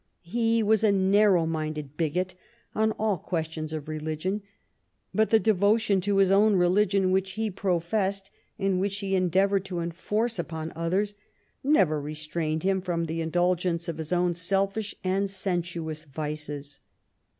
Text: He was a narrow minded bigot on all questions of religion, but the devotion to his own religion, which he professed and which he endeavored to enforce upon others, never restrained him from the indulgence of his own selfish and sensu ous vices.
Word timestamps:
He 0.25 0.63
was 0.63 0.83
a 0.83 0.91
narrow 0.91 1.45
minded 1.45 1.95
bigot 1.95 2.33
on 2.73 2.91
all 2.93 3.19
questions 3.19 3.71
of 3.71 3.87
religion, 3.87 4.41
but 5.13 5.29
the 5.29 5.39
devotion 5.39 6.01
to 6.01 6.17
his 6.17 6.31
own 6.31 6.55
religion, 6.55 7.11
which 7.11 7.33
he 7.33 7.51
professed 7.51 8.31
and 8.57 8.79
which 8.81 8.97
he 8.97 9.13
endeavored 9.13 9.63
to 9.65 9.79
enforce 9.79 10.39
upon 10.39 10.73
others, 10.75 11.13
never 11.63 12.01
restrained 12.01 12.63
him 12.63 12.81
from 12.81 13.05
the 13.05 13.21
indulgence 13.21 13.87
of 13.87 13.99
his 13.99 14.11
own 14.11 14.33
selfish 14.33 14.95
and 15.03 15.29
sensu 15.29 15.87
ous 15.87 16.03
vices. 16.05 16.79